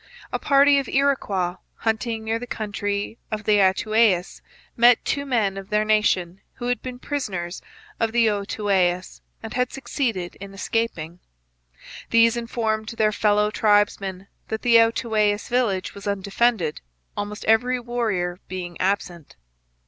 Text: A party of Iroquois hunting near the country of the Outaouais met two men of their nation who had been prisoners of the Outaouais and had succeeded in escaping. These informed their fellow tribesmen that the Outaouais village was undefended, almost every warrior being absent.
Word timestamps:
A 0.33 0.39
party 0.39 0.79
of 0.79 0.87
Iroquois 0.89 1.57
hunting 1.75 2.23
near 2.23 2.39
the 2.39 2.47
country 2.47 3.19
of 3.29 3.43
the 3.43 3.61
Outaouais 3.61 4.41
met 4.75 5.05
two 5.05 5.27
men 5.27 5.57
of 5.57 5.69
their 5.69 5.85
nation 5.85 6.41
who 6.53 6.69
had 6.69 6.81
been 6.81 6.97
prisoners 6.97 7.61
of 7.99 8.11
the 8.11 8.25
Outaouais 8.27 9.21
and 9.43 9.53
had 9.53 9.71
succeeded 9.71 10.37
in 10.37 10.55
escaping. 10.55 11.19
These 12.09 12.35
informed 12.35 12.89
their 12.97 13.11
fellow 13.11 13.51
tribesmen 13.51 14.25
that 14.47 14.63
the 14.63 14.79
Outaouais 14.79 15.47
village 15.47 15.93
was 15.93 16.07
undefended, 16.07 16.81
almost 17.15 17.45
every 17.45 17.79
warrior 17.79 18.39
being 18.47 18.81
absent. 18.81 19.35